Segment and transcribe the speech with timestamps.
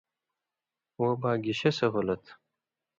[0.99, 2.23] وہ با گشے سہولت؟